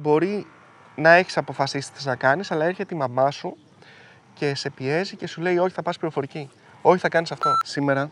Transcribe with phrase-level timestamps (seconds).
[0.00, 0.46] μπορεί
[0.96, 3.56] να έχεις αποφασίσει τι θες να κάνεις, αλλά έρχεται η μαμά σου
[4.34, 6.50] και σε πιέζει και σου λέει: Όχι, θα πας πληροφορική.
[6.82, 7.50] Όχι, θα κάνεις αυτό.
[7.64, 8.10] Σήμερα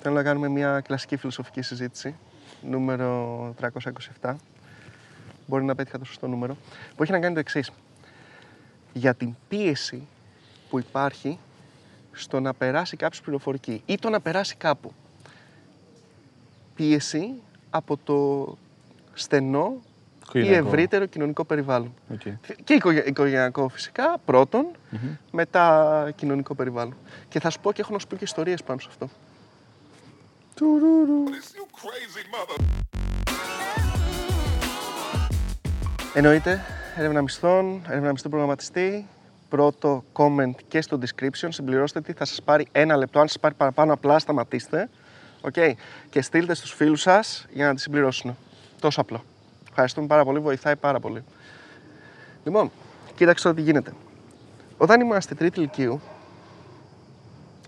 [0.00, 2.14] θέλω να κάνουμε μια κλασική φιλοσοφική συζήτηση,
[2.62, 3.54] νούμερο
[4.20, 4.34] 327.
[5.46, 6.56] Μπορεί να πέτυχα το σωστό νούμερο.
[6.96, 7.70] Που έχει να κάνει το εξής.
[8.92, 10.06] Για την πίεση
[10.68, 11.38] που υπάρχει
[12.12, 14.92] στο να περάσει κάποιος πληροφορική ή το να περάσει κάπου.
[16.74, 17.34] Πίεση
[17.70, 18.56] από το
[19.14, 19.80] στενό
[20.32, 20.66] ή Οικογενειακό.
[20.68, 21.94] ευρύτερο κοινωνικό περιβάλλον.
[22.12, 22.20] Οκ.
[22.64, 24.66] Και οικογε- οικογενειακό φυσικά, πρώτον,
[25.30, 26.96] μετά κοινωνικό περιβάλλον.
[27.28, 29.08] Και θα σου πω και έχω να σου πω και ιστορίες πάνω σε αυτό.
[36.14, 36.60] Εννοείται,
[36.96, 39.06] έρευνα μισθών, έρευνα μισθού προγραμματιστή.
[39.48, 41.48] Πρώτο comment και στο description.
[41.48, 43.20] Συμπληρώστε τη, θα σας πάρει ένα λεπτό.
[43.20, 44.88] Αν σας πάρει παραπάνω, απλά σταματήστε.
[45.40, 45.54] Οκ.
[46.10, 48.36] Και στείλτε στους φίλους σας για να τη συμπληρώσουν.
[48.80, 49.24] Τόσο απλό.
[49.80, 51.24] Ευχαριστούμε πάρα πολύ, βοηθάει πάρα πολύ.
[52.44, 52.70] Λοιπόν,
[53.14, 53.92] κοίταξε τώρα τι γίνεται.
[54.78, 56.00] Όταν ήμασταν τρίτη λυκείου,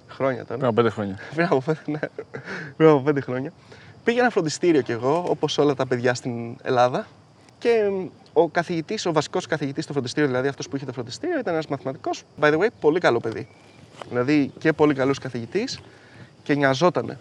[0.08, 1.18] χρόνια τώρα, Πριν από πέντε χρόνια.
[1.34, 1.98] πριν από πέντε, ναι,
[2.76, 3.52] πριν από πέντε χρόνια.
[4.04, 7.06] Πήγαινα φροντιστήριο κι εγώ, όπως όλα τα παιδιά στην Ελλάδα.
[7.58, 11.38] Και μ, ο καθηγητής, ο βασικός καθηγητής στο φροντιστήριο, δηλαδή αυτός που είχε το φροντιστήριο,
[11.38, 12.22] ήταν ένας μαθηματικός.
[12.40, 13.48] By the way, πολύ καλό παιδί.
[14.08, 15.80] Δηλαδή και πολύ καλός καθηγητής
[16.42, 17.18] και νοιαζότανε.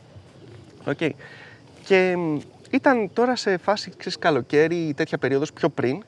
[0.86, 0.98] Οκ.
[1.84, 2.38] Και μ,
[2.70, 6.04] ήταν τώρα σε φάση ξέρεις, καλοκαίρι ή τέτοια περίοδος πιο πριν.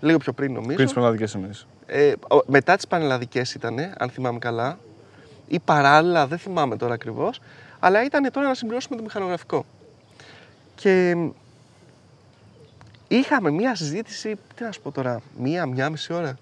[0.00, 0.74] Λίγο πιο πριν νομίζω.
[0.74, 1.66] Πριν τις πανελλαδικές εννοείς.
[1.86, 4.78] Ε, ο- μετά τις πανελλαδικές ήταν, αν θυμάμαι καλά,
[5.48, 7.40] ή παράλληλα, δεν θυμάμαι τώρα ακριβώς,
[7.80, 9.64] αλλά ήταν τώρα να συμπληρώσουμε το μηχανογραφικό.
[10.74, 11.28] Και μ,
[13.08, 16.38] είχαμε μία συζήτηση, τι να σου πω τώρα, μία, μία μισή ώρα,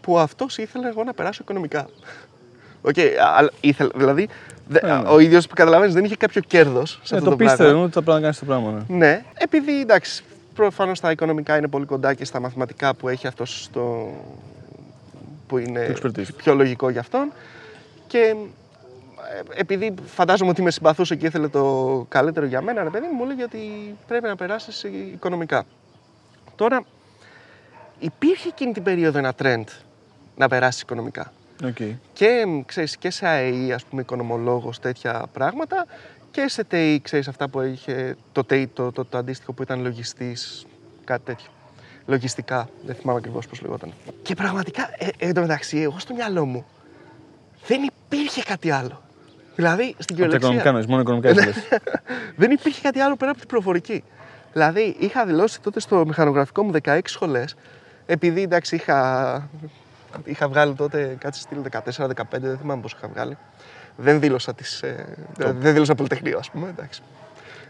[0.00, 1.88] που αυτός ήθελε εγώ να περάσω οικονομικά.
[2.88, 2.94] Οκ,
[3.36, 4.28] αλλά ήθελε, δηλαδή,
[4.70, 5.08] δε- Ναι, ναι.
[5.08, 7.56] ο ίδιος που καταλαβαίνεις δεν είχε κάποιο κέρδος σε Ε, αυτό το το, πράγμα.
[7.56, 8.84] πίστευε ότι θα πρέπει να κάνει το πράγμα.
[8.88, 8.96] Ναι.
[8.96, 13.62] Ναι, επειδή εντάξει, προφανώς τα οικονομικά είναι πολύ κοντά και στα μαθηματικά που έχει αυτός
[13.62, 14.10] στο.
[15.46, 16.34] που είναι Το expertise.
[16.36, 17.32] πιο λογικό για αυτόν.
[18.06, 23.06] Και ε, επειδή φαντάζομαι ότι με συμπαθούσε και ήθελε το καλύτερο για μένα, ρε παιδί
[23.06, 23.58] μου, μου λέγει ότι
[24.06, 24.82] πρέπει να περάσεις
[25.14, 25.64] οικονομικά.
[26.56, 26.82] Τώρα,
[27.98, 29.64] υπήρχε εκείνη την περίοδο ένα trend
[30.36, 31.32] να περάσεις οικονομικά
[31.64, 31.76] Οκ.
[32.12, 35.86] και, μ, ξέρεις, και σε ΑΕΗ, ας πούμε, οικονομολόγος, τέτοια πράγματα
[36.30, 39.82] και σε ΤΕΗ, ξέρεις, αυτά που είχε το ΤΕΗ, το, το, το αντίστοιχο που ήταν
[39.82, 40.66] λογιστής,
[41.04, 41.48] κάτι τέτοιο.
[42.06, 43.92] Λογιστικά, δεν θυμάμαι ακριβώς πώς λεγόταν.
[44.22, 46.66] Και πραγματικά, ε, εν τω μεταξύ, εγώ στο μυαλό μου
[47.66, 49.02] δεν υπήρχε κάτι άλλο.
[49.56, 51.68] Δηλαδή, στην Από τα κυριολεξία οικονομικά εννοείς, μόνο οικονομικά ήθελες.
[52.40, 54.04] δεν υπήρχε κάτι άλλο πέρα από την προφορική.
[54.52, 57.54] Δηλαδή, είχα δηλώσει τότε στο μηχανογραφικό μου 16 σχολές,
[58.06, 59.50] επειδή εντάξει είχα,
[60.24, 63.36] είχα βγάλει τότε κάτι στυλ 14-15, δεν θυμάμαι πόσο είχα βγάλει.
[63.96, 66.68] Δεν δήλωσα, τις, ε, δεν δήλωσα πολυτεχνείο, ας πούμε.
[66.68, 67.00] Εντάξει.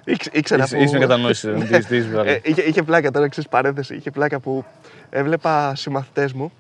[0.05, 2.31] Ήξ- Ήξερα Είσαι- που- είσαι με κατανόηση, δεν τις- τις βγάλε.
[2.33, 4.65] Ε, είχε, είχε πλάκα τώρα, ξέρεις παρένθεση, είχε πλάκα που
[5.11, 6.53] έβλεπα συμμαθητές μου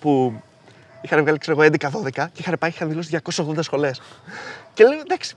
[0.00, 0.42] που
[1.00, 4.00] είχαν βγάλει ξέρω εγώ 11-12 και είχαν πάει, είχαν δηλώσει 280 σχολές.
[4.74, 5.34] Και λέω εντάξει,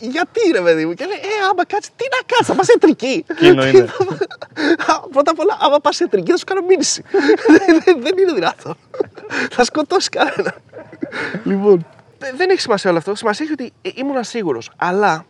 [0.00, 3.24] γιατί ρε παιδί μου, και λέει, Ε, άμα κάτσεις, τι να κάτσει, θα πας ιατρική.
[3.28, 3.86] Εκείνο είναι.
[5.12, 7.02] Πρώτα απ' όλα, άμα πας ιατρική, θα σου κάνω μήνυση.
[7.48, 8.74] δεν, δεν- δεν είναι δυνατό.
[9.50, 10.54] θα σκοτώσει κανένα.
[11.44, 11.86] λοιπόν,
[12.18, 13.14] δε- δεν έχει σημασία όλο αυτό.
[13.14, 14.70] Σημασία έχει ότι ε, ήμουν σίγουρος.
[14.76, 15.26] Αλλά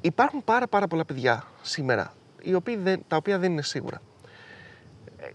[0.00, 2.12] υπάρχουν πάρα, πάρα πολλά παιδιά σήμερα
[2.42, 4.02] οι οποίοι δεν, τα οποία δεν είναι σίγουρα.
[5.18, 5.26] Ε,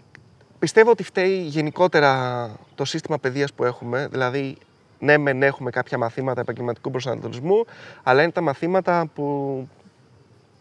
[0.58, 4.56] Πιστεύω ότι φταίει γενικότερα το σύστημα παιδείας που έχουμε, δηλαδή
[4.98, 7.64] ναι μεν έχουμε κάποια μαθήματα επαγγελματικού προσανατολισμού,
[8.02, 9.68] αλλά είναι τα μαθήματα που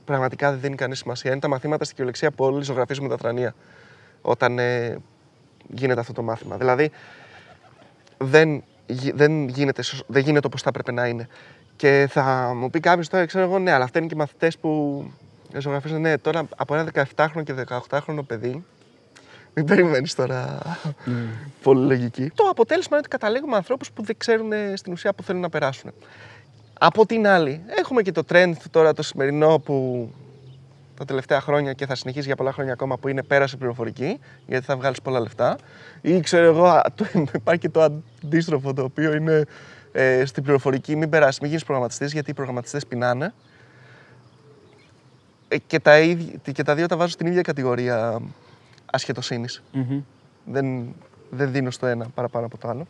[0.05, 1.31] πραγματικά δεν δίνει κανείς σημασία.
[1.31, 3.55] Είναι τα μαθήματα στην κυριολεξία που όλοι ζωγραφίζουμε τα θρανία
[4.21, 4.97] όταν ε,
[5.67, 6.57] γίνεται αυτό το μάθημα.
[6.57, 6.91] Δηλαδή
[8.17, 11.27] δεν, γι- δεν, γίνεται, σωσ- δεν γίνεται όπως θα έπρεπε να είναι.
[11.75, 15.03] Και θα μου πει κάποιος τώρα, ξέρω εγώ, ναι, αλλά αυτά είναι και μαθητές που
[15.57, 16.01] ζωγραφίζουν.
[16.01, 18.65] Ναι, τώρα από ένα 17χρονο και 18χρονο παιδί,
[19.57, 20.59] μην περιμένεις τώρα
[21.62, 22.31] πολύ λογική.
[22.35, 25.50] Το αποτέλεσμα είναι ότι καταλήγουμε ανθρώπους που δεν ξέρουν ε, στην ουσία που θέλουν να
[25.50, 25.91] περάσουν.
[26.79, 30.09] Από την άλλη, έχουμε και το trend τώρα το σημερινό που
[30.97, 34.65] τα τελευταία χρόνια και θα συνεχίσει για πολλά χρόνια ακόμα που είναι πέρασε πληροφορική, γιατί
[34.65, 35.57] θα βγάλεις πολλά λεφτά.
[36.01, 37.81] Ή ξέρω εγώ, α, το, υπάρχει και το
[38.21, 39.45] αντίστροφο το οποίο είναι
[39.92, 43.33] ε, στην πληροφορική μην περάσεις, μην γίνεις προγραμματιστής, γιατί οι προγραμματιστές πεινάνε.
[45.48, 48.21] Ε, και, τα, ίδια- και τα δύο τα βάζω στην ίδια κατηγορία
[48.92, 49.63] ασχετοσύνης.
[49.72, 50.01] Μμμ.
[50.45, 50.95] Δεν,
[51.30, 52.88] δεν δίνω στο ένα παραπάνω από το άλλο.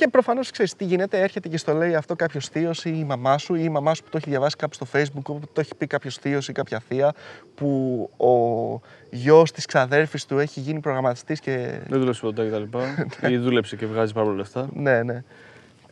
[0.00, 3.38] Και προφανώς ξέρεις τι γίνεται, έρχεται και στο λέει αυτό κάποιος θείος ή η μαμά
[3.38, 5.74] σου ή η μαμά σου που το έχει διαβάσει κάπου στο Facebook, που το έχει
[5.74, 7.12] πει κάποιος θείος ή κάποια θεία,
[7.54, 8.80] που ο
[9.10, 11.80] γιος της ξαδέρφης του έχει γίνει προγραμματιστής και.
[11.88, 13.06] Δεν δούλεψε ποτέ και τα λοιπά.
[13.30, 14.68] Ή δούλεψε και βγάζει πάρα πολλά λεφτά.
[14.72, 15.24] Ναι, ναι.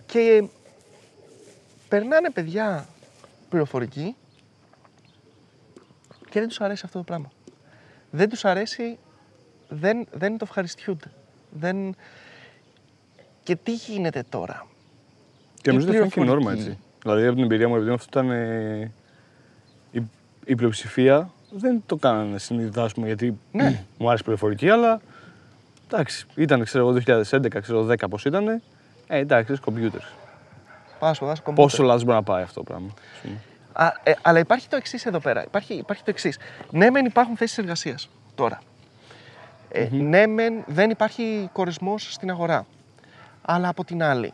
[0.06, 0.48] Και
[1.88, 2.86] περνάνε παιδιά
[3.48, 4.14] πληροφορική
[6.30, 7.30] και δεν τους αρέσει αυτό το πράγμα.
[8.10, 8.98] Δεν τους αρέσει,
[9.68, 11.10] δεν, δεν το ευχαριστιούνται.
[11.50, 11.94] Δεν...
[13.42, 14.66] Και τι γίνεται τώρα;
[15.62, 16.44] Και νομίζω ότι αυτό είναι και πληροφορική.
[16.46, 16.78] νόρμα έτσι.
[17.02, 18.92] Δηλαδή από την εμπειρία μου, επειδή αυτό ήταν ε,
[19.90, 20.02] η,
[20.44, 23.84] η πλειοψηφία, δεν το κάνανε συνειδητά, ας πούμε, γιατί Ναι.
[23.98, 25.00] μου άρεσε η πληροφορική, αλλά
[25.90, 26.98] εντάξει, ήταν ξέρω εγώ
[27.30, 28.60] 2011, ξέρω 10 πώς ήταν, ε,
[29.06, 30.12] εντάξει, είναι κομπιούτερς.
[30.98, 31.70] Πάω στο δάσκο κομπιούτερ.
[31.70, 32.88] Πόσο λάθος μπορεί να πάει αυτό το πράγμα.
[33.14, 33.34] ας πούμε.
[33.80, 35.44] Α, ε, αλλά υπάρχει το εξής εδώ πέρα.
[35.44, 36.38] Υπάρχει, υπάρχει το εξής.
[36.70, 38.60] Ναι, μεν υπάρχουν θέσεις εργασίας τώρα.
[39.70, 42.66] Ε, Ναι, μεν δεν υπάρχει κορισμό στην αγορά.
[43.42, 44.32] Αλλά από την άλλη,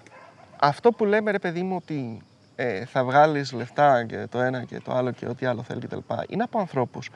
[0.61, 2.23] αυτό που λέμε ρε παιδί μου ότι
[2.57, 5.99] ε, θα βγάλεις λεφτά και το ένα και το άλλο και ό,τι άλλο θέλει κτλ.
[6.29, 7.11] Είναι από ανθρώπους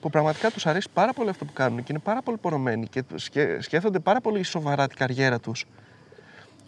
[0.00, 3.02] που πραγματικά τους αρέσει πάρα πολύ αυτό που κάνουν και είναι πάρα πολύ πορωμένοι και
[3.14, 5.66] σκέ- σκέφτονται πάρα πολύ σοβαρά την καριέρα τους.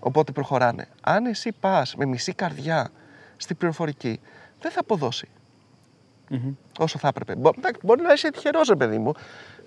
[0.00, 0.88] Οπότε προχωράνε.
[1.00, 2.88] Αν εσύ πας με μισή καρδιά
[3.36, 4.20] στην πληροφορική,
[4.60, 5.28] δεν θα αποδώσει
[6.28, 6.52] Μμμ.
[6.78, 7.34] όσο θα έπρεπε.
[7.36, 9.12] Μπο- εντάξει, Μπορεί να είσαι τυχερός, ρε παιδί μου,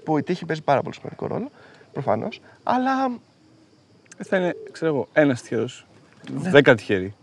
[0.03, 1.49] που η τύχη παίζει πάρα πολύ σημαντικό ρόλο,
[1.93, 2.41] προφανώς.
[2.63, 3.05] Αλλά
[4.17, 5.85] Ε, Θα είναι, ξέρω εγώ, ένας τυχερός.
[6.31, 6.49] Ναι.
[6.49, 7.15] Δέκα τυχεροί.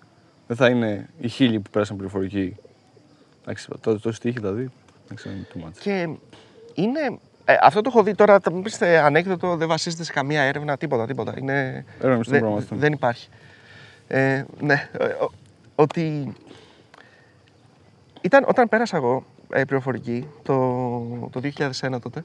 [0.46, 2.56] Δεν θα είναι οι χίλιοι που πέρασαν πληροφορική.
[3.42, 4.70] Εντάξει, τότε τόση τύχη δηλαδή.
[5.08, 5.72] Δεν ξέρω, είναι too much.
[5.80, 6.08] και
[6.74, 7.18] είναι.
[7.44, 10.42] ε, αυτό το έχω δει τώρα, θα μου πεις ε, ανέκδοτο, δεν βασίζεται σε καμία
[10.42, 11.34] έρευνα, τίποτα, τίποτα.
[11.38, 12.76] Είναι, Έρευνα στον δεν- πράγμα αυτό.
[12.76, 13.28] δεν υπάρχει.
[14.08, 15.32] Ε, ναι, ε, ο-
[15.74, 16.32] ότι
[18.26, 20.56] ήταν, όταν πέρασα εγώ ε, πληροφορική το,
[21.32, 21.40] το
[21.80, 22.24] 2001 τότε,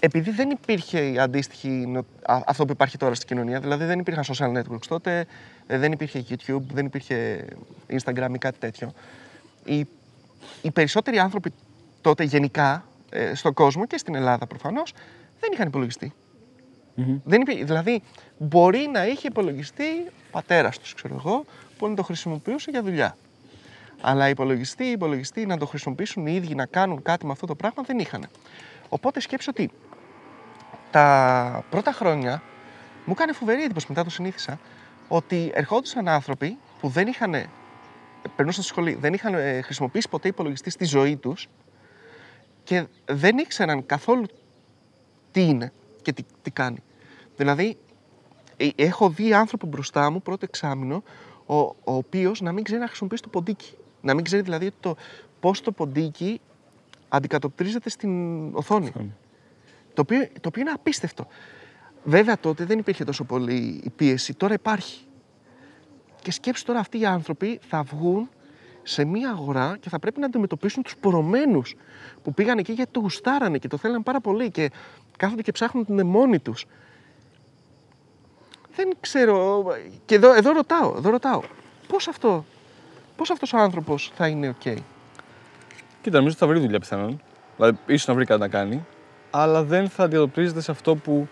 [0.00, 3.98] επειδή δεν υπήρχε η αντίστοιχη, νο- α- αυτό που υπάρχει τώρα στην κοινωνία, δηλαδή δεν
[3.98, 5.26] υπήρχαν social networks τότε,
[5.66, 7.44] ε, δεν υπήρχε YouTube, δεν υπήρχε
[7.90, 8.92] Instagram ή κάτι τέτοιο.
[9.64, 9.86] Οι,
[10.62, 11.52] οι περισσότεροι άνθρωποι
[12.00, 14.92] τότε γενικά ε, στον κόσμο και στην Ελλάδα προφανώς
[15.40, 16.12] δεν είχαν υπολογιστή.
[16.94, 17.18] Μμμ.
[17.24, 18.02] Δεν υπή- δηλαδή,
[18.38, 21.44] μπορεί να είχε υπολογιστεί ο πατέρας τους, ξέρω εγώ,
[21.78, 23.16] που να το χρησιμοποιούσε για δουλειά.
[24.00, 27.82] Αλλά υπολογιστή, υπολογιστή να το χρησιμοποιήσουν οι ίδιοι να κάνουν κάτι με αυτό το πράγμα
[27.82, 28.28] δεν είχαν.
[28.88, 29.70] Οπότε σκέψω ότι
[30.90, 32.42] τα πρώτα χρόνια
[33.04, 34.58] μου έκανε φοβερή εντύπωση, μετά το συνήθισα,
[35.08, 37.48] ότι ερχόντουσαν άνθρωποι που δεν είχαν, ε,
[38.36, 41.48] περνούσαν στη σχολή, δεν είχαν ε, χρησιμοποιήσει ποτέ υπολογιστή στη ζωή τους
[42.64, 44.26] και δεν ήξεραν καθόλου
[45.32, 45.72] τι είναι
[46.02, 46.82] και τι, τι κάνει.
[47.36, 47.78] Δηλαδή,
[48.56, 51.02] ε, έχω δει άνθρωπο μπροστά μου πρώτο εξάμεινο,
[51.46, 53.76] ο, ο οποίος να μην ξέρει να χρησιμοποιήσει το ποντίκι.
[54.06, 54.96] Να μην ξέρει δηλαδή το,
[55.40, 56.40] πώς το ποντίκι
[57.08, 58.10] αντικατοπτρίζεται στην
[58.54, 58.88] οθόνη.
[58.88, 59.14] Οθόνη.
[59.94, 61.26] Το οποίο, το οποίο είναι απίστευτο.
[62.04, 65.04] Βέβαια τότε δεν υπήρχε τόσο πολύ η πίεση, τώρα υπάρχει.
[66.22, 68.28] Και σκέψου τώρα αυτοί οι άνθρωποι θα βγουν
[68.82, 71.76] σε μία αγορά και θα πρέπει να αντιμετωπίσουν τους πορωμένους
[72.22, 74.70] που πήγαν εκεί γιατί το γουστάρανε και το θέλανε πάρα πολύ και
[75.16, 76.66] κάθονται και ψάχνουν την μόνοι τους.
[78.74, 79.64] Δεν ξέρω,
[80.04, 81.42] και εδώ, εδώ ρωτάω, εδώ ρωτάω,
[81.88, 82.44] πώς αυτό,
[83.16, 84.62] πώς αυτός ο άνθρωπος θα είναι οκ.
[86.02, 87.20] Κοίτα, νομίζω ότι θα βρει δουλειά πιθανόν.
[87.56, 88.84] Δηλαδή, ίσως να βρει κάτι να κάνει,
[89.30, 91.28] αλλά δεν θα αντιμετωπίζεται σε αυτό που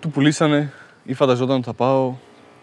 [0.00, 0.72] του πουλήσανε
[1.04, 2.14] ή φανταζόταν ότι θα πάω,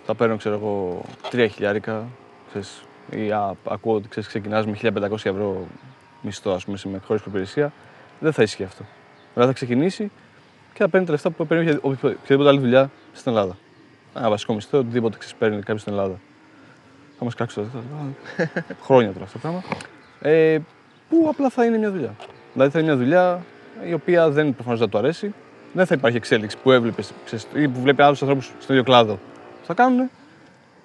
[0.05, 2.07] θα παίρνω, ξέρω εγώ, τρία χιλιάρικα.
[2.49, 5.67] Ξέρεις, ή α, ακούω ότι ξέρεις, ξεκινάς με 1500 ευρώ
[6.21, 7.71] μισθό, ας πούμε, σε- με χωρίς προπηρεσία.
[8.19, 8.83] Δεν θα ισχύει αυτό.
[9.33, 10.11] Δηλαδή θα ξεκινήσει
[10.73, 13.57] και θα παίρνει τα λεφτά που παίρνει για οποιο- οποιαδήποτε άλλη δουλειά στην Ελλάδα.
[14.17, 16.19] Ένα βασικό μισθό, οτιδήποτε ξέρεις, παίρνει κάποιος στην Ελλάδα.
[17.23, 17.83] Θα μας κράξεις τώρα.
[18.37, 19.63] θα- Χρόνια τώρα αυτό το πράγμα.
[20.21, 20.59] Ε,
[21.09, 22.15] που απλά θα είναι μια δουλειά.
[22.53, 23.41] Δηλαδή θα είναι μια δουλειά
[23.89, 25.33] η οποία δεν προφανώς δεν του αρέσει.
[25.73, 27.13] Δεν θα υπάρχει εξέλιξη που έβλεπες
[27.55, 30.09] ή που βλέπει άλλους ανθρώπους στον ίδιο κλάδο που θα κάνουν.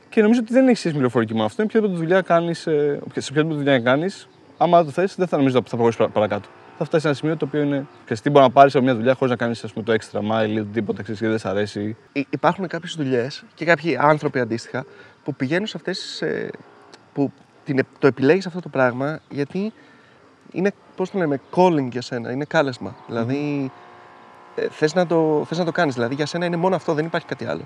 [0.09, 1.63] Και νομίζω ότι δεν έχεις σχέση με πληροφορική με αυτό.
[1.63, 4.29] Είναι οποιαδήποτε δουλειά κάνεις, σε οποιαδήποτε δουλειάς κάνεις,
[4.59, 6.49] άμα το θες, δεν θα νομίζω ότι θα προχωρήσεις παρα- παρακάτω.
[6.79, 7.87] Θα φτάσει σε ένα σημείο το οποίο είναι.
[8.05, 10.59] Ξέρεις, τι μπορεί να πάρεις από μια δουλειά χωρίς να κάνεις το extra mile ή
[10.59, 11.97] οτιδήποτε ξέρεις, και δεν σε αρέσει.
[12.13, 14.85] Υ- υπάρχουν κάποιες δουλειές και κάποιοι άνθρωποι αντίστοιχα
[15.25, 16.51] που πηγαίνουν σε αυτές τις, ε,
[17.13, 17.33] που
[17.65, 19.73] την, το επιλέγεις αυτό το πράγμα γιατί
[20.53, 22.97] είναι, πώς το λέμε, calling για σένα, είναι κάλεσμα.
[23.07, 23.71] Δηλαδή
[24.55, 27.05] ε, θες, να το, θες να το κάνεις, δηλαδή για σένα είναι μόνο αυτό, δεν
[27.05, 27.63] υπάρχει κάτι άλλο.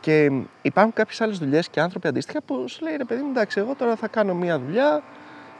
[0.00, 3.30] Και μ, υπάρχουν κάποιες άλλες δουλειές και άνθρωποι αντίστοιχα που σου λέει ρε παιδί μου,
[3.30, 5.02] εντάξει, εγώ τώρα θα κάνω μία δουλειά,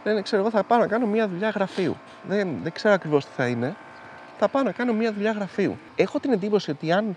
[0.04, 1.96] λένε, ξέρω εγώ θα πάω να κάνω μία δουλειά γραφείου.
[2.28, 3.76] Δεν, δεν ξέρω ακριβώς τι θα είναι.
[4.38, 5.78] Θα πάω να κάνω μία δουλειά γραφείου.
[5.96, 7.16] Έχω την εντύπωση ότι αν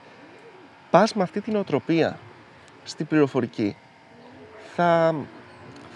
[0.90, 2.18] πας με αυτή την οτροπία
[2.84, 3.76] στην πληροφορική,
[4.76, 5.16] θα,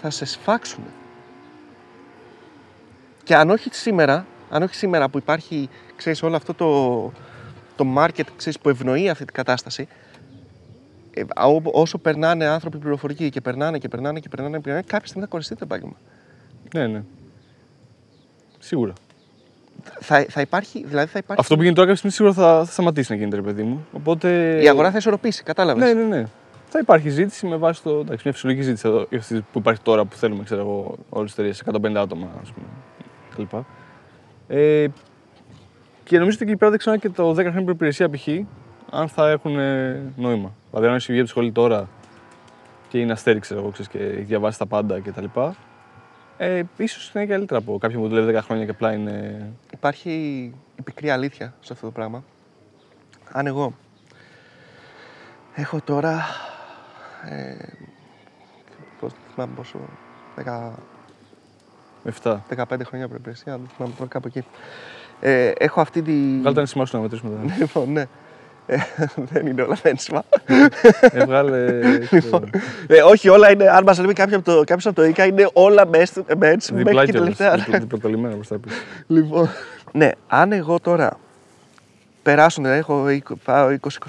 [0.00, 0.84] θα σε σφάξουν.
[3.22, 7.02] Και αν όχι σήμερα, αν όχι σήμερα που υπάρχει, ξέρεις, όλο αυτό το,
[7.76, 9.88] το market ξέρεις, που ευνοεί αυτή την κατάσταση,
[11.14, 14.82] ε, α- ό- όσο περνάνε άνθρωποι πληροφορική και περνάνε και περνάνε και περνάνε, και περνάνε
[14.86, 15.96] κάποια στιγμή θα κοριστεί το επάγγελμα.
[16.74, 17.02] Ναι, ναι.
[18.58, 18.92] Σίγουρα.
[20.00, 21.40] Θα, θα υπάρχει, δηλαδή θα υπάρχει.
[21.40, 23.86] Αυτό που γίνεται τώρα κάποια στιγμή σίγουρα θα, θα σταματήσει να γίνεται, ρε παιδί μου.
[23.92, 24.58] Οπότε.
[24.62, 25.94] Η αγορά θα ισορροπήσει, κατάλαβες.
[25.94, 26.26] Ναι, ναι, ναι.
[26.68, 27.90] Θα υπάρχει ζήτηση με βάση το.
[27.90, 31.38] Εντάξει, μια φυσιολογική ζήτηση εδώ, αυτή που υπάρχει τώρα που θέλουμε, ξέρω εγώ, όλες τις
[31.38, 32.66] εταιρείες 150 άτομα, ας πούμε.
[33.36, 33.64] Κλπ.
[34.48, 34.86] Ε,
[36.04, 38.28] και νομίζω ότι εκεί πέρα δεν ξέρω και το 10 χρόνια προπηρεσία π.χ.
[38.90, 40.52] αν θα έχουν ε, νόημα.
[40.70, 41.88] Δηλαδή, αν έχει βγει από τη σχολή τώρα
[42.88, 45.24] και είναι αστέρι, ξέρω εγώ, ξέρεις, και έχει διαβάσει τα πάντα κτλ.
[46.38, 49.46] Ε, ίσως είναι καλύτερα από κάποιον που δουλεύει 10 χρόνια και απλά είναι.
[49.72, 50.10] Υπάρχει
[50.76, 52.24] η πικρή αλήθεια σε αυτό το πράγμα.
[53.32, 53.74] Αν εγώ
[55.54, 56.24] έχω τώρα.
[57.28, 57.56] Ε,
[59.00, 59.78] πώς, δεν θυμάμαι πόσο.
[60.44, 60.72] 10,
[62.22, 62.36] 7.
[62.56, 64.44] 15 χρόνια προπηρεσία, δεν θυμάμαι τώρα κάπου εκεί.
[65.20, 66.38] Ε, έχω αυτή τη.
[66.38, 67.54] Βγάλε τα νησιμά σου να μετρήσουμε τώρα.
[67.58, 68.06] Λοιπόν, ναι.
[68.66, 68.76] Ε,
[69.14, 70.22] δεν είναι όλα ένσημα.
[71.00, 71.80] ε, βγάλε.
[72.10, 72.50] Λοιπόν,
[72.86, 73.68] ε, όχι, όλα είναι.
[73.68, 76.82] Αν μας λέει κάποιος από το, κάποιος από το ΙΚΑ, είναι όλα με ένσημα μέχρι
[76.84, 77.56] Διπλά και κιόλας, τελευταία.
[77.64, 78.76] διπλα- διπλοτολμένα προς τα πίσω.
[79.06, 79.48] Λοιπόν.
[79.92, 81.18] Ναι, αν εγώ τώρα
[82.22, 83.68] περάσουν, δηλαδή έχω 20 πάω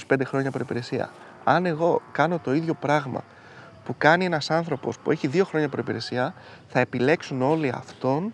[0.09, 1.09] 20-25 χρόνια προπηρεσία.
[1.43, 3.23] Αν εγώ κάνω το ίδιο πράγμα
[3.85, 6.33] που κάνει ένας άνθρωπος που έχει δύο χρόνια προπηρεσία,
[6.67, 8.33] θα επιλέξουν όλοι αυτόν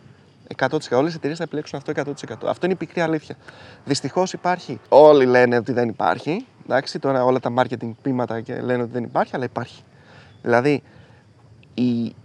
[0.58, 0.68] 100%.
[0.92, 2.48] Όλες οι εταιρείες θα επιλέξουν αυτό 100%.
[2.48, 3.36] Αυτό είναι η πικρή αλήθεια.
[3.86, 4.80] Δυστυχώς υπάρχει.
[4.90, 6.46] Όλοι λένε ότι δεν υπάρχει.
[6.64, 9.84] Εντάξει, τώρα όλα τα marketing πείματα και λένε ότι δεν υπάρχει, αλλά υπάρχει.
[10.42, 10.84] Δηλαδή,
[11.74, 12.16] η,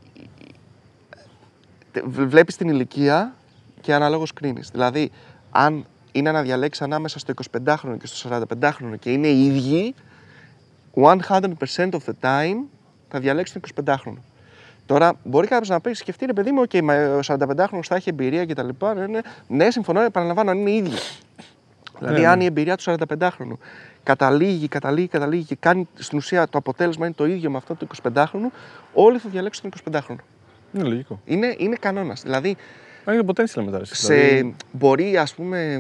[2.05, 3.35] βλέπεις την ηλικία
[3.81, 4.71] και αναλόγω κρίνεις.
[4.71, 5.11] Δηλαδή,
[5.51, 9.95] αν είναι να διαλέξεις ανάμεσα στο 25χρονο και στο 45χρονο και είναι οι ίδιοι,
[10.95, 11.21] 100%
[11.77, 12.57] of the time
[13.09, 14.19] θα διαλέξεις τον 25χρονο.
[14.89, 18.09] Τώρα, μπορεί κάποιος να πει: Σκεφτεί ρε παιδί μου, okay, μα ο 45χρονο θα έχει
[18.09, 18.69] εμπειρία κτλ.
[18.95, 20.97] Ναι, ναι, ναι, συμφωνώ, επαναλαμβάνω, αν είναι οι ίδιοι.
[21.99, 22.43] Δηλαδή, Ναι, αν ναι.
[22.43, 23.57] η εμπειρία του 45χρονου
[24.03, 27.87] καταλήγει, καταλήγει, καταλήγει και κάνει στην ουσία το αποτέλεσμα είναι το ίδιο με αυτό του
[28.03, 28.51] 25χρονου,
[28.93, 30.17] όλοι θα διαλέξουν τον 25χρονο.
[30.73, 31.21] Είναι λογικό.
[31.25, 32.23] Είναι, είναι κανόνας.
[32.23, 32.57] Δηλαδή,
[33.05, 33.79] Αν είναι potential μετά.
[33.79, 35.79] ρε, σε, δηλαδή, μπορεί ας πούμε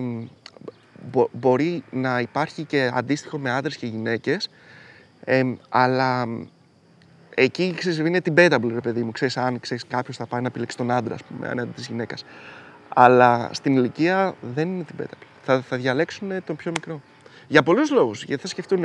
[1.10, 4.48] μπο- μπορεί να υπάρχει και αντίστοιχο με άντρες και γυναίκες
[5.24, 6.26] εμ, αλλά
[7.38, 10.76] εκεί ξέρεις, είναι debatable ρε παιδί μου ξέρεις αν ξέρεις, κάποιος θα πάει να επιλέξει
[10.76, 12.24] τον άντρα ας πούμε έναντι της γυναίκας
[12.94, 17.00] αλλά στην ηλικία δεν είναι debatable θα, θα διαλέξουν τον πιο μικρό
[17.48, 18.84] για πολλούς λόγους γιατί θα σκεφτούν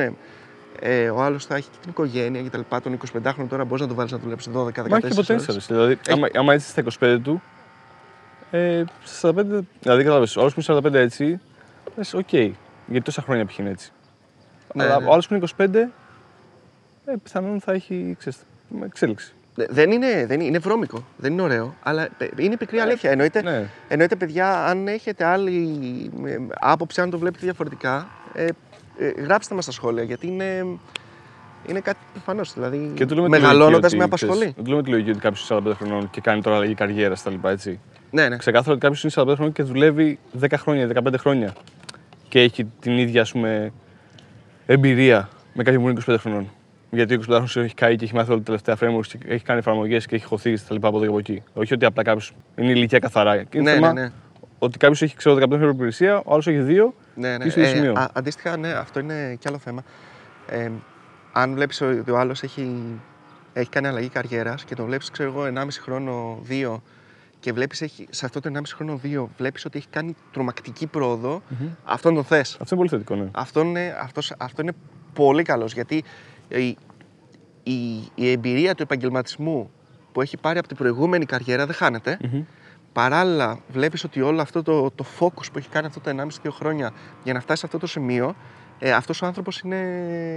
[0.80, 3.82] ε, ο άλλος θα έχει και την οικογένεια και τα λοιπά τον 25χρονο τώρα μπορείς
[3.82, 5.50] να το βάλεις να δουλέψεις 12-14 Μα έχει και potential.
[5.50, 5.68] ώρες.
[5.68, 7.42] ρε, Δηλαδή, άμα, άμα έτσι στα 25 του,
[8.52, 9.34] ε, στα 45,
[9.82, 11.40] δηλαδή κατάλαβες, ο άλλος που είναι 45 έτσι,
[11.96, 13.58] λες, οκ, γιατί τόσα χρόνια π.χ.
[13.58, 13.92] είναι έτσι.
[14.74, 15.06] Ναι, Αλλά ναι.
[15.08, 15.70] ο άλλος που είναι 25,
[17.06, 19.34] ε, πιθανόν θα έχει, ξέρεις, με εξέλιξη.
[19.56, 23.12] Δε- Δεν είναι, δεν είναι, είναι βρώμικο, δεν είναι ωραίο, αλλά ε, είναι πικρή αλήθεια.
[23.12, 23.70] Εννοείται, Ναι.
[23.88, 28.48] εννοείται, παιδιά, αν έχετε άλλη ε, άποψη, αν το βλέπετε διαφορετικά, ε,
[28.98, 30.66] ε, γράψτε μας στα σχόλια, γιατί είναι,
[31.68, 34.54] είναι κάτι προφανώς, δηλαδή Και του λέμε τη μεγαλώνοντας λογική με ότι, ξέρεις, απασχολεί.
[34.56, 37.14] Δεν του λέμε τη λογική ότι κάποιος είναι 45 χρονών και κάνει τώρα αλλαγή καριέρα
[37.16, 37.48] κτλ.
[37.48, 37.80] Έτσι.
[38.12, 38.38] Ναι, ναι.
[38.38, 41.54] Ξεκάθαρο ότι κάποιος είναι 45 χρονών και δουλεύει 10 χρόνια, 15 χρόνια
[42.30, 43.72] και έχει την ίδια ας πούμε,
[44.66, 46.50] εμπειρία με κάποιον που είναι 25 χρονών.
[46.94, 49.44] Γιατί ο 25 χρονο έχει καεί και έχει μάθει όλα τα τελευταία frameworks και έχει
[49.44, 50.76] κάνει εφαρμογές και έχει χωθεί κτλ.
[50.76, 51.44] από εδώ και από εκεί.
[51.54, 53.44] Όχι ότι απλά κάποιος είναι ηλικία καθαρά.
[53.44, 54.12] Και είναι Ναι, θέμα ναι, ναι.
[54.60, 56.94] Ότι κάποιος έχει ξέρω, 15 χρόνια υπηρεσία, ο άλλος έχει δύο.
[57.16, 57.44] ναι, ναι.
[57.44, 57.94] και στο ίδιο Ε, σημείο.
[57.96, 59.84] α- αντίστοιχα, ναι, αυτό είναι κι άλλο θέμα.
[60.48, 60.70] Ε,
[61.32, 62.82] αν βλέπεις ότι ο άλλος έχει,
[63.54, 66.82] έχει κάνει αλλαγή καριέρας και τον βλέπεις, ξέρω εγώ, 1,5 χρόνο, 2
[67.40, 71.42] και βλέπεις έχει, σε αυτό το 1,5 χρόνο, 2 βλέπεις ότι έχει κάνει τρομακτική πρόοδο,
[71.84, 72.58] αυτόν τον θες.
[72.62, 73.30] Αυτό είναι πολύ θετικό, ναι.
[73.32, 74.72] Αυτό είναι, αυτός, αυτό είναι
[75.14, 76.04] πολύ καλός γιατί
[76.60, 76.78] η,
[77.64, 79.70] η, η εμπειρία του επαγγελματισμού
[80.12, 82.18] που έχει πάρει από την προηγούμενη καριέρα δεν χάνεται.
[82.32, 82.44] Μμμ.
[82.94, 86.92] Παράλληλα, βλέπεις ότι όλο αυτό το, το focus που έχει κάνει αυτό τα 1,5-2 χρόνια
[87.24, 88.36] για να φτάσει σε αυτό το σημείο,
[88.80, 89.76] ε, αυτός ο άνθρωπος είναι,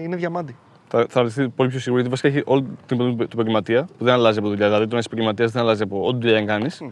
[0.03, 0.57] είναι διαμάντη.
[0.89, 4.15] Θα, θα ρωτηθεί πολύ πιο σίγουρο γιατί βασικά έχει όλη την του επαγγελματία που δεν
[4.15, 4.67] αλλάζει από δουλειά.
[4.67, 6.81] Δηλαδή, το να είσαι επαγγελματίας δεν αλλάζει από ό,τι δουλειά κάνεις.
[6.81, 6.89] Μμ.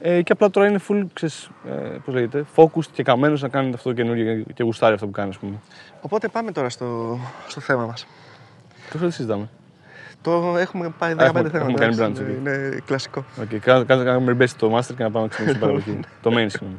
[0.00, 1.72] Ε, και απλά τώρα είναι full, ξέρεις, ε,
[2.04, 5.12] πώς λέγεται, focused και καμένος να κάνει αυτό το καινούργιο και- και γουστάρει αυτό που
[5.12, 5.54] κάνει, ας πούμε.
[6.00, 8.06] Οπότε πάμε τώρα στο, στο θέμα μας.
[8.86, 9.48] Και αυτό δεν συζητάμε;
[10.22, 11.58] Το έχουμε πάει 15 έχουμε- θέματα.
[11.58, 13.24] έχουμε κάνει εντάξει, branch, είναι, είναι κλασικό.
[13.40, 13.84] Okay.
[13.86, 16.00] Κάνουμε rebase το master και να πάμε να ξεκινήσουμε την παραγωγή.
[16.22, 16.76] το main, συγγνώμη.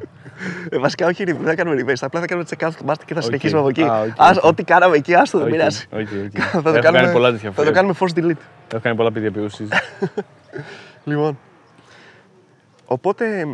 [0.70, 2.00] Ε, βασικά, όχι, δεν θα κάνουμε rebase.
[2.00, 3.24] Απλά θα κάνουμε check-out του master και θα Οκ.
[3.24, 3.82] συνεχίσουμε από εκεί.
[3.82, 4.44] Α, οκ, Ας, οκ.
[4.44, 5.84] Ό,τι κάναμε εκεί, άστο, δεν Οκ, πειράζει.
[5.92, 6.06] OK, OK.
[6.52, 7.70] θα, το Έχω κάνουμε, κάνει πολλά τέτοια θα το φορές.
[7.76, 8.42] κάνουμε force delete.
[8.72, 9.68] Έχω κάνει πολλά παιδιά ποιούσεις.
[11.04, 11.38] Λοιπόν.
[12.86, 13.46] Οπότε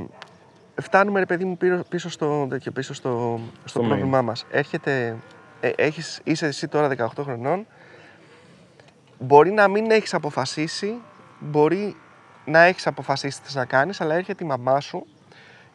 [0.83, 3.87] φτάνουμε ρε παιδί μου πίσω, πίσω στο, τέτοιο, πίσω στο, στο, main.
[3.87, 4.47] πρόβλημά μας.
[4.51, 5.17] Έρχεται,
[5.61, 7.67] ε, έχεις, είσαι εσύ τώρα 18 χρονών,
[9.19, 10.95] μπορεί να μην έχεις αποφασίσει,
[11.39, 11.97] μπορεί
[12.45, 15.07] να έχεις αποφασίσει τι θες να κάνεις, αλλά έρχεται η μαμά σου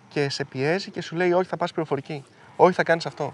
[0.08, 2.24] και σε πιέζει και σου λέει όχι θα πας πληροφορική,
[2.56, 3.34] όχι θα κάνεις αυτό.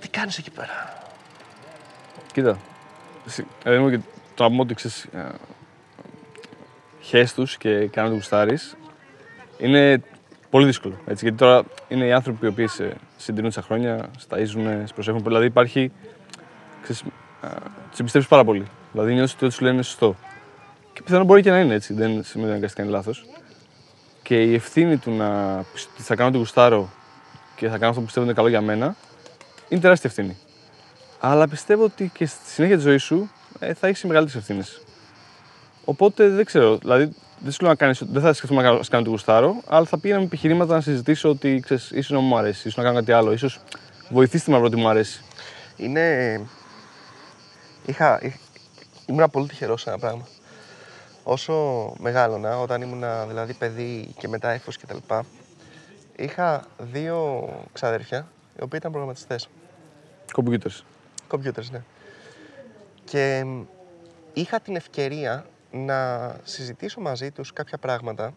[0.00, 1.02] Τι κάνεις εκεί πέρα;
[2.32, 2.58] Κοίτα.
[3.26, 3.98] εσύ- ε, μου και
[4.34, 5.28] το να πούμε ότι ξέρεις, ε,
[7.00, 8.76] χες τους και κάνω το γουστάρεις
[9.58, 10.02] είναι
[10.50, 10.94] πολύ δύσκολο.
[11.06, 15.22] Έτσι, γιατί τώρα είναι οι άνθρωποι οι οποίοι σε συντηρούν τόσα χρόνια, σταΐζουν, σε προσέχουν.
[15.22, 15.92] Δηλαδή υπάρχει.
[16.82, 17.02] Ξέρεις,
[17.42, 17.48] ε,
[17.90, 18.66] τους εμπιστεύεις πάρα πολύ.
[18.92, 20.16] Δηλαδή νιώθεις ότι ό,τι σου λένε είναι σωστό.
[20.92, 23.24] Και πιθανόν μπορεί και να είναι έτσι, δεν σημαίνει αναγκαστικά είναι λάθος.
[24.22, 26.90] και η ευθύνη του να ότι θα κάνω ό,τι γουστάρω
[27.56, 28.96] και θα κάνω αυτό που πιστεύω είναι καλό για μένα,
[29.68, 30.36] είναι τεράστια ευθύνη.
[31.20, 34.80] Αλλά πιστεύω ότι και στη συνέχεια της ζωής σου ε, θα έχεις μεγαλύτερες ευθύνες.
[35.84, 36.76] Οπότε δεν ξέρω.
[36.76, 39.98] Δηλαδή, δεν σου λέω να κάνεις, δεν θα σκεφτούμε να κάνω ό,τι γουστάρω, αλλά θα
[39.98, 43.12] πήγαινα με επιχειρήματα να συζητήσω ότι ξέρεις, ίσως να μου αρέσει, ίσως να κάνω κάτι
[43.12, 43.60] άλλο, ίσως
[44.08, 45.22] βοηθήστε με να βρω τι μου αρέσει.
[45.76, 46.40] Είναι.
[47.86, 48.18] Είχα...
[48.22, 48.38] είχ-
[49.06, 50.26] Ήμουν πολύ τυχερός σε ένα πράγμα.
[51.22, 51.54] Όσο
[51.98, 55.24] μεγάλωνα, όταν ήμουν δηλαδή παιδί και μετά έφος και τα λοιπά,
[56.16, 58.18] είχα δύο ξαδέρφια,
[58.58, 59.48] οι οποίοι ήταν προγραμματιστές.
[60.36, 60.82] Computers.
[61.30, 61.82] Computers, ναι.
[63.04, 63.62] Και μ,
[64.32, 68.34] είχα την ευκαιρία να συζητήσω μαζί τους κάποια πράγματα.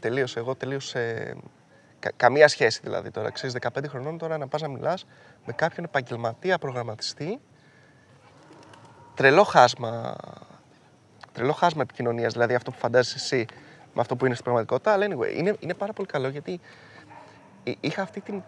[0.00, 1.34] Τελείωσε, εγώ τελείωσε
[1.98, 3.30] κα- καμία σχέση δηλαδή τώρα.
[3.30, 5.06] Ξέρεις, 15 χρονών τώρα να πας να μιλάς
[5.46, 7.38] με κάποιον επαγγελματία προγραμματιστή.
[9.18, 10.16] Τρελό χάσμα,
[11.32, 13.46] τρελό χάσμα επικοινωνίας, δηλαδή αυτό που φαντάζεσαι εσύ
[13.94, 14.92] με αυτό που είναι στην πραγματικότητα.
[14.92, 16.60] Αλλά anyway, είναι, είναι πάρα πολύ καλό γιατί
[17.64, 18.42] εί- είχα αυτή την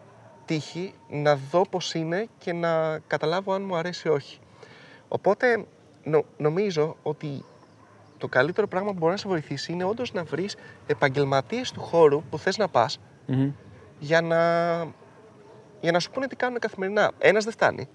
[0.44, 4.38] τύχη να δω πώς είναι και να καταλάβω αν μου αρέσει ή όχι.
[5.08, 5.64] Οπότε
[6.04, 7.44] νο- νομίζω ότι
[8.18, 12.22] το καλύτερο πράγμα που μπορεί να σε βοηθήσει είναι όντως να βρεις επαγγελματίες του χώρου
[12.30, 13.50] που θες να πας Μμμ.
[13.98, 14.38] για να,
[15.80, 17.10] για να σου πούνε τι κάνουν καθημερινά.
[17.18, 17.88] Ένας δεν φτάνει.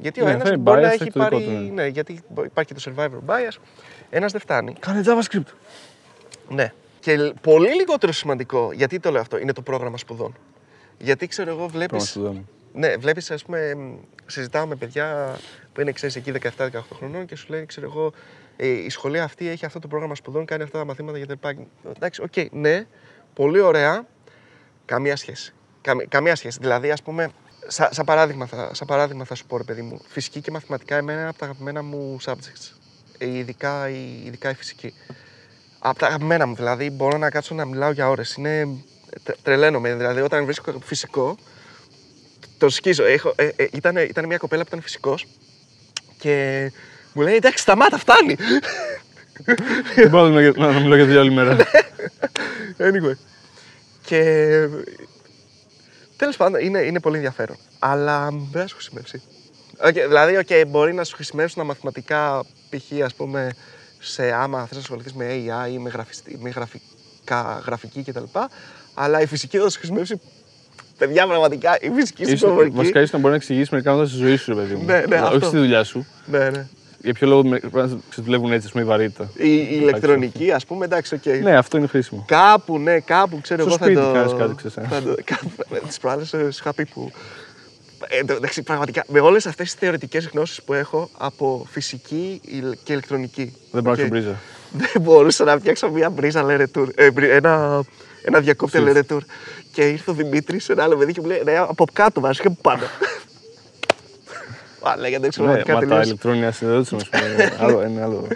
[0.00, 1.44] Γιατί ο Ναι, ένας θα είναι μπορεί bias, να θα έχει έχει το δικό πάρει.
[1.44, 1.82] του, ναι.
[1.82, 3.56] ναι, γιατί μπο- υπάρχει και το survivor bias.
[4.10, 4.72] Ένας δεν φτάνει.
[4.80, 5.52] Κάνε JavaScript.
[6.48, 6.72] Ναι.
[7.00, 10.34] Και λ- πολύ λιγότερο σημαντικό, γιατί το λέω αυτό, είναι το πρόγραμμα σπουδών.
[10.98, 12.48] Γιατί ξέρω εγώ, Πρόγραμμα βλέπεις σπουδών.
[12.72, 13.94] ναι, βλέπεις, ας πούμε, μ,
[14.26, 15.36] συζητάω με παιδιά
[15.72, 18.12] που είναι, ξέρεις, εκεί 17-18 χρονών και σου λέει, ξέρω εγώ,
[18.56, 21.32] ε, η σχολή αυτή έχει αυτό το πρόγραμμα σπουδών, κάνει αυτά τα μαθήματα για τα
[21.32, 21.54] λοιπά.
[21.96, 22.86] Εντάξει, οκ, ναι,
[23.34, 24.06] πολύ ωραία.
[24.84, 25.54] Καμία σχέση.
[25.80, 26.58] Καμ- καμία σχέση.
[26.60, 27.30] Δηλαδή, ας πούμε,
[27.70, 30.96] σα, σαν, παράδειγμα θα, σαν παράδειγμα θα σου πω, ρε παιδί μου, φυσική και μαθηματικά
[30.96, 32.72] εμένα είναι από τα αγαπημένα μου subjects.
[33.18, 34.94] Ε, ειδικά, η, ειδικά η φυσική.
[35.78, 38.34] Από τα αγαπημένα μου, δηλαδή, μπορώ να κάτσω να μιλάω για ώρες.
[38.34, 38.68] Είναι...
[39.22, 39.94] τρε- Τρελαίνομαι.
[39.94, 41.36] Δηλαδή, όταν βρίσκω φυσικό,
[42.58, 43.04] το σκίζω.
[43.04, 45.26] Έχω, ε, ε, ήταν, ήταν μια κοπέλα που ήταν φυσικός
[46.18, 46.70] και
[47.12, 48.36] μου λέει εντάξει σταμάτα φτάνει.
[49.94, 51.56] Δεν μπορώ να μιλάω για- να μιλάω για δουλειά όλη μέρα.
[52.78, 53.16] anyway.
[54.02, 54.18] Και
[56.20, 57.56] τέλος πάντων είναι, είναι πολύ ενδιαφέρον.
[57.78, 59.22] Αλλά δεν θα σου χρησιμεύσει.
[59.84, 63.02] Οκ, δηλαδή, οκ, μπορεί να σου χρησιμεύσουν τα μαθηματικά π.χ.
[63.04, 63.50] ας πούμε
[63.98, 68.22] σε άμα θες να ασχοληθείς με AI ή με, γραφιστη- με γραφικά, γραφική κτλ.
[68.94, 70.20] Αλλά η φυσική θα σου χρησιμεύσει
[70.98, 72.76] παιδιά πραγματικά η φυσική στην Ίσως- προφορική.
[72.76, 74.84] Βασικά, ίσω να μπορεί να εξηγήσει μερικά πράγματα στη ζωή σου, ρε παιδί μου.
[74.84, 75.36] Ναι, ναι, Δηλαδή, αυτό.
[75.36, 76.06] Όχι στη δουλειά σου.
[76.26, 76.66] Ναι, ναι.
[77.02, 79.30] Για ποιο λόγο με- πρέπει να σε δουλεύουν έτσι, ας πούμε, η βαρύτητα.
[79.36, 81.24] Η, η ηλεκτρονική, ας πούμε, εντάξει, οκ.
[81.42, 82.24] Ναι, αυτό είναι χρήσιμο.
[82.28, 84.12] Κάπου, ναι, κάπου ξέρω Στο εγώ θα σπίτι το.
[84.12, 84.86] κάνεις κάτι, ξέρεις, ε.
[84.90, 85.50] θα το κάπου,
[85.86, 87.10] τις προάλλες ε, σου είχα πει που.
[88.08, 92.76] Ε, το- εντάξει, πραγματικά με όλες αυτές τις θεωρητικές γνώσεις που έχω από φυσική ηλ-
[92.84, 93.54] και ηλεκτρονική.
[93.70, 94.36] Δεν μπορώ να οκ, κάνω μπρίζα.
[94.72, 96.88] Δεν μπορούσα να φτιάξω μια μπρίζα λερετούρ.
[96.94, 97.82] Ε, μπρι- ένα,
[98.24, 98.92] ένα διακόπτη Ψήφι.
[98.92, 99.22] λερετούρ.
[99.72, 102.46] Και ήρθε ο Δημήτρης, ένα άλλο παιδί και μου λέει: Ναι, από κάτω βάζεις και
[102.46, 102.82] από πάνω.
[104.82, 106.06] Α, λέγεται Ναι, εξωματικά μα τα τελείως.
[106.06, 107.52] ηλεκτρόνια συνδεδόντουσαν, ας πούμε.
[107.60, 108.26] Άλλο, είναι άλλο.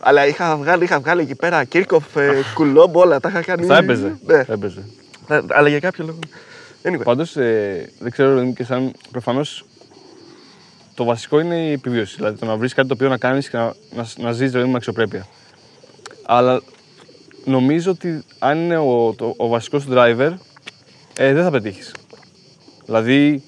[0.00, 3.66] Αλλά είχα βγάλει, είχα βγάλει εκεί πέρα Κίρκοφ, ε, Κουλόμπ, όλα τα είχα κάνει.
[3.66, 4.16] Θα έπαιζε.
[4.26, 4.44] Ναι.
[4.44, 4.82] Θα έπαιζε.
[5.26, 6.18] Θα- Αλλά για κάποιο λόγο.
[6.82, 7.04] Anyway.
[7.04, 7.32] Πάντως,
[7.98, 9.64] δεν ξέρω, ρε παιδί μου, και σαν προφανώς
[10.94, 12.16] το βασικό είναι η επιβίωση.
[12.16, 14.72] Δηλαδή το να βρεις κάτι το οποίο να κάνεις και να, να, να ζεις με
[14.74, 15.26] αξιοπρέπεια.
[16.26, 16.60] Αλλά
[17.44, 20.32] νομίζω ότι αν είναι ο, το, ο βασικός σου driver,
[21.18, 21.94] ε, δεν θα πετύχεις.
[22.84, 23.42] Δηλαδή,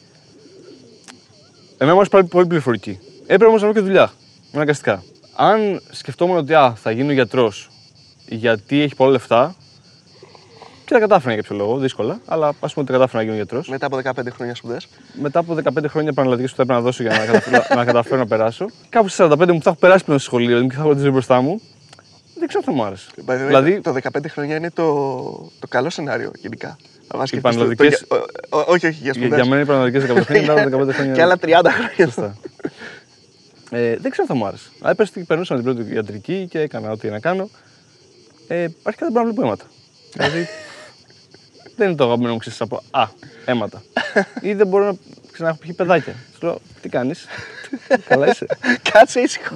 [1.78, 2.98] εμένα μου άρεσε πάρα πολύ πληροφορική.
[3.22, 4.12] Έπρεπε όμως να βρω και δουλειά.
[4.54, 5.02] Αναγκαστικά.
[5.36, 7.70] Αν σκεφτόμουν ότι α, θα γίνω γιατρός
[8.28, 9.54] γιατί έχει πολλά λεφτά,
[10.84, 13.68] και τα κατάφερα για κάποιο λόγο, δύσκολα, αλλά ας πούμε ότι κατάφερα να γίνω γιατρός.
[13.68, 14.88] Μετά από 15 χρόνια σπουδές.
[15.20, 18.16] Μετά από 15 χρόνια επαναλλατικέ που θα έπρεπε να δώσω για να καταφέρω, να, καταφέρω
[18.16, 20.80] να περάσω, κάπου στις 45 μου που θα έχω περάσει πλέον στο σχολείο και θα
[20.80, 21.60] έχω τη ζωή μπροστά μου,
[22.38, 23.10] δεν ξέρω αν θα μου άρεσε.
[23.46, 24.92] Δηλαδή, το 15 χρόνια είναι το,
[25.60, 26.76] το καλό σενάριο γενικά.
[27.06, 29.34] Αν μας σκεφτείς το- το πανελλαδικές- Ε, για- ο- ο- Όχι, όχι, για Για, σπουδές.
[29.40, 31.14] για μένα οι επαναλλατικέ 15 χρόνια μετά από 15 χρόνια.
[31.14, 32.04] Και άλλα 30 χρόνια.
[32.04, 32.36] Σωστά.
[33.70, 34.68] Ε, δεν ξέρω αν θα μου άρεσε.
[34.80, 37.48] Αλλά πες ότι περνούσα με την πρώτη ιατρική και έκανα ό,τι να κάνω.
[38.48, 39.64] Ε, αρχικά δεν μπορώ να βλέπω αίματα.
[40.12, 40.48] δηλαδή
[41.76, 43.06] δεν είναι το αγαπημένο μου ξέρεις από Α,
[43.44, 43.82] αίματα.
[44.40, 44.94] Ή δεν μπορώ να
[45.32, 46.14] ξανά πιει παιδάκια.
[46.38, 47.26] Σου λέω, τι κάνεις;
[48.08, 48.46] Καλά είσαι.
[48.92, 49.54] Κάτσε ήσυχο.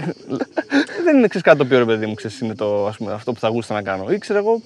[1.04, 3.32] δεν είναι ξέρεις, κάτι το οποίο ρε παιδί μου ξέρεις, είναι το, ας πούμε, αυτό
[3.32, 4.11] που θα γούστα να κάνω.
[4.12, 4.61] Ή ξέρω εγώ,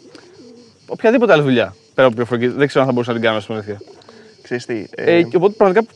[0.92, 1.74] οποιαδήποτε άλλη δουλειά.
[1.94, 2.46] Πέρα από πληροφορική.
[2.46, 3.58] Δεν ξέρω αν θα μπορούσα να την κάνω, ας πούμε.
[3.58, 3.80] αλήθεια.
[4.42, 4.86] Ξέρεις τι.
[4.94, 5.92] ε, Ε, και οπότε πραγματικά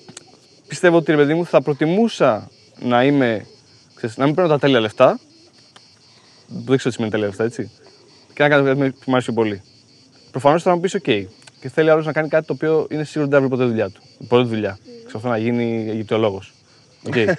[0.69, 3.47] πιστεύω ότι ρε παιδί μου θα προτιμούσα να είμαι.
[3.95, 5.19] Ξέρεις, να μην παίρνω τα τέλεια λεφτά.
[6.47, 7.71] Δεν ξέρω τι σημαίνει τέλεια λεφτά, έτσι.
[8.35, 9.63] Και να κάνω κάτι που μου αρέσει πιο πολύ.
[10.31, 11.25] Προφανώς θα μου πεις: OK.
[11.61, 13.65] Και θέλει άλλος να κάνει κάτι το οποίο είναι σίγουρο ότι δεν θα βρει ποτέ
[13.71, 14.03] δουλειά του.
[14.29, 14.79] Πρώτη δουλειά.
[15.07, 16.53] Ξέρω να γίνει Αιγυπτιολόγος.
[17.11, 17.33] Okay.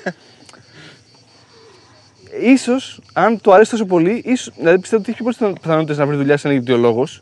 [2.54, 6.06] ίσως, αν του αρέσει τόσο πολύ, ίσως, δηλαδή πιστεύω ότι έχει πιο πολλές πιθανότητες να
[6.06, 7.22] βρει δουλειά σαν Αιγυπτιολόγος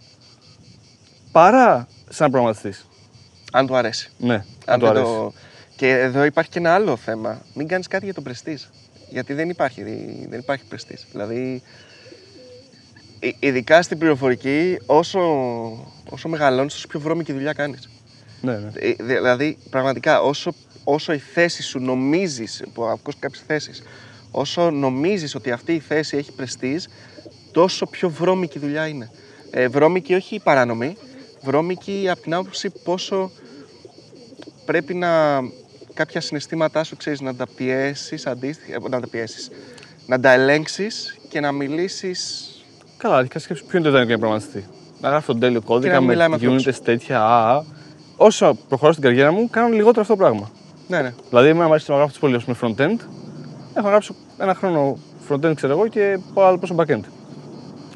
[1.36, 2.86] παρά σαν προγραμματιστής.
[3.52, 4.10] Αν του αρέσει.
[4.18, 5.12] Ναι, Αν αν του δεν αρέσει.
[5.14, 5.34] το-
[5.76, 7.42] Και εδώ υπάρχει και ένα άλλο θέμα.
[7.54, 8.70] Μην κάνεις κάτι για τον πρεστής.
[9.10, 9.84] Γιατί δεν υπάρχει,
[10.30, 11.06] δεν υπάρχει πρεστής.
[11.12, 11.62] Δηλαδή,
[13.20, 15.20] ει- ειδικά στην πληροφορική, όσο,
[16.10, 17.90] όσο μεγαλώνεις, τόσο πιο βρώμικη δουλειά κάνεις.
[18.42, 18.72] Ναι, ναι.
[19.04, 23.84] Δηλαδή, πραγματικά, όσο, όσο η θέση σου νομίζεις, που ακούς κάποιες θέσεις,
[24.32, 26.88] όσο νομίζεις ότι αυτή η θέση έχει πρεστής,
[27.52, 29.10] τόσο πιο βρώμικη δουλειά είναι.
[29.52, 30.98] Ε, βρώμικη, όχι παράνομη,
[31.42, 33.32] βρώμικη από την άποψη πόσο
[34.66, 35.10] πρέπει να
[35.94, 39.52] κάποια συναισθήματά σου, ξέρεις, να τα πιέσεις αντίστοιχα, ε, να τα πιέσεις,
[40.06, 42.50] να τα ελέγξεις και να μιλήσεις
[42.98, 44.66] Καλά, αρχικά σκέψου ποιο είναι το ιδανικό για προγραμματιστή.
[45.02, 46.80] Να γράφω τον τέλειο κώδικα να με μιλάει με units ανθρώπους.
[46.80, 47.22] τέτοια.
[47.22, 47.64] Α, α.
[48.18, 50.50] Όσο προχωρώ στην καριέρα μου, κάνω λιγότερο αυτό το πράγμα.
[50.88, 51.14] ναι, ναι.
[51.30, 52.98] Δηλαδή, εμένα μου αρέσει να γράφω τις πολύ με front-end.
[53.74, 54.98] Έχω γράψει ένα χρόνο
[55.30, 57.04] front-end, ξέρω εγώ, και πάω άλλο πόσο back-end.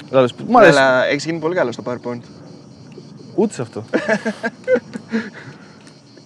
[0.10, 0.78] Δηλαδή, μου αρέσει.
[0.78, 2.21] Αλλά έχεις γίνει πολύ καλός στο PowerPoint.
[3.39, 3.86] Ούτε σε αυτό.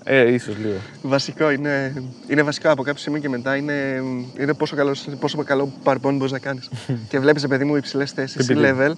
[0.04, 0.78] ε, ίσως λίγο.
[1.02, 4.04] Βασικό είναι, είναι βασικό από κάποιο σημείο και μετά είναι,
[4.40, 6.70] είναι πόσο, καλός, πόσο καλό PowerPoint μπορείς να κάνεις.
[7.10, 8.58] και βλέπεις, παιδί μου, υψηλές θέσεις, PPT.
[8.58, 8.92] level,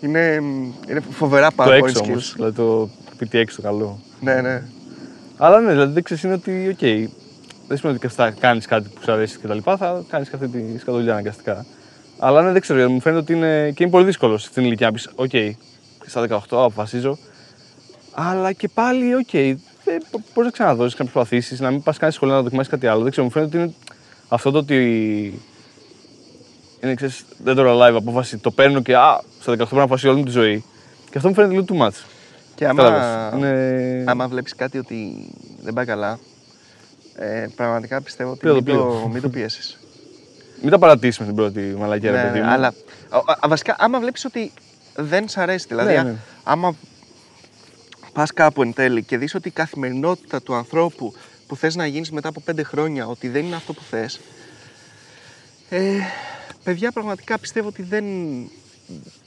[0.00, 0.42] είναι,
[0.88, 2.30] είναι φοβερά το PowerPoint έξω όμως.
[2.30, 2.34] skills.
[2.34, 2.88] Δηλαδή, το
[3.20, 4.00] PTX το καλό.
[4.20, 4.62] Ναι, ναι.
[5.36, 7.10] Αλλά ναι, δηλαδή, ξέρεις είναι ότι, οκ,
[7.68, 10.36] δεν σημαίνει ότι θα κάνεις κάτι που σου αρέσει και τα λοιπά, θα κάνεις και
[10.36, 11.66] αυτή τη σκατοδουλειά αναγκαστικά.
[12.18, 14.92] Αλλά ναι, δεν ξέρω, μου φαίνεται ότι είναι, και είναι πολύ δύσκολο στην ηλικία να
[14.92, 15.30] πεις: Οκ,
[16.06, 17.18] στα 18 αποφασίζω.
[18.20, 19.30] Αλλά και πάλι, οκ,
[19.84, 20.02] δεν
[20.34, 23.02] μπορεί να ξαναδώσεις, να προσπαθήσει, να μην πας κάνει σχολείο να δοκιμάσεις κάτι άλλο.
[23.02, 23.74] Δεν ξέρω, μου φαίνεται ότι είναι
[24.28, 24.76] αυτό το ότι.
[26.82, 30.08] Είναι, ξέρεις, δεν το life απόφαση, το παίρνω και α, στα 18 πρέπει να αποφασίσω
[30.10, 30.64] όλη μου τη ζωή.
[31.10, 32.04] Και αυτό μου φαίνεται λίγο too much.
[32.54, 33.38] Και άμα, Κατάλαβες.
[33.38, 34.04] Είναι...
[34.06, 35.28] άμα βλέπεις κάτι ότι
[35.62, 36.18] δεν πάει καλά,
[37.16, 39.08] ε, πραγματικά πιστεύω ότι Πήρε το μην το, πλοίο.
[39.12, 39.78] μην το πιέσεις.
[40.62, 42.48] Μην τα παρατήσει με την πρώτη μαλακιά, ρε Ναι, παιδί μου.
[42.50, 42.66] αλλά
[43.08, 44.52] α, α, βασικά, άμα βλέπεις ότι
[44.96, 46.14] δεν σ' αρέσει, δηλαδή, Ναι, α- ναι.
[46.44, 46.74] άμα
[48.18, 51.12] πας κάπου εν τέλει και δεις ότι η καθημερινότητα του ανθρώπου
[51.46, 54.20] που θες να γίνεις μετά από πέντε χρόνια, ότι δεν είναι αυτό που θες,
[55.68, 55.98] ε,
[56.64, 58.04] παιδιά, πραγματικά πιστεύω ότι δεν,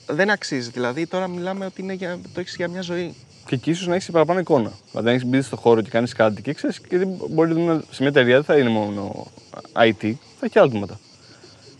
[0.07, 0.69] δεν αξίζει.
[0.69, 3.15] Δηλαδή, τώρα μιλάμε ότι είναι για, το έχεις για μια ζωή.
[3.45, 4.71] Και εκεί ίσως να έχεις παραπάνω εικόνα.
[4.91, 7.97] Δηλαδή, αν έχεις μπει στο χώρο και κάνεις κάτι και ξέρεις, γιατί μπορεί να σε
[7.99, 9.27] μια εταιρεία δεν θα είναι μόνο
[9.73, 10.99] IT, θα έχει και άλλα τμήματα.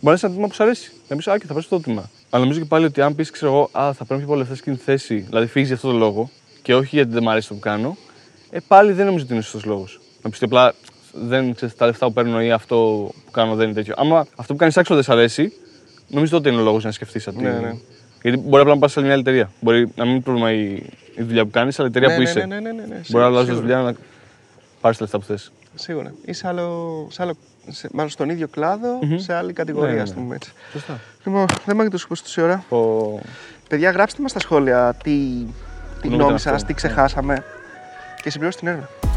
[0.00, 0.92] να είσαι ένα τμήμα που σου αρέσει.
[1.08, 2.10] Να πεις, Α, και θα πάρεις αυτό το τμήμα.
[2.30, 4.62] Αλλά νομίζω και πάλι ότι αν πεις, ξέρω εγώ, Α, θα παίρνω πιο πολλέ θέσει
[4.62, 6.30] και την θέση, δηλαδή φύγεις για αυτό το λόγο
[6.62, 7.96] και όχι γιατί δεν μου αρέσει το που κάνω,
[8.50, 10.00] ε, πάλι δεν νομίζω ότι είναι σωστός λόγος.
[10.22, 10.74] Να πεις απλά
[11.12, 12.76] δεν ξέρεις τα λεφτά που παίρνω ή αυτό
[13.24, 13.94] που κάνω δεν είναι τέτοιο.
[13.96, 15.52] Άμα αυτό που κάνεις άξιο δεν σ' αρέσει,
[16.08, 17.42] νομίζω τότε είναι ο λόγος να σκεφτείς ότι.
[17.42, 17.72] Ναι, ναι.
[18.22, 19.50] Γιατί μπορεί απλά να πας σε άλλη μια άλλη εταιρεία.
[19.60, 20.72] Μπορεί να μην είναι πρόβλημα η,
[21.16, 22.46] η δουλειά που κάνεις, αλλά η εταιρεία ναι, που ναι, είσαι.
[22.46, 23.66] ναι, ναι, ναι, ναι, Μπορεί να σίγουρα, αλλάζεις σίγουρα.
[23.66, 23.94] δουλειά να
[24.80, 25.52] πάρεις τα λεφτά που θες.
[25.74, 26.14] Σίγουρα.
[26.24, 27.34] Ή σε άλλο, σε άλλο
[27.68, 30.14] σε, μάλλον στον ίδιο κλάδο, σε άλλη κατηγορία, Ναι, ναι, ας ναι.
[30.14, 30.52] το πούμε έτσι.
[30.72, 31.00] Σωστά.
[31.24, 32.64] Λοιπόν, δεν μάγει το σκοπό τόση ώρα.
[32.68, 33.20] Ο...
[33.68, 35.10] Παιδιά, γράψτε μας στα σχόλια τι,
[36.02, 36.48] τι Νομίζετε γνώμη αυτό.
[36.50, 37.44] σας, τι ξεχάσαμε
[38.22, 39.11] και συμπληρώστε την έρευνα.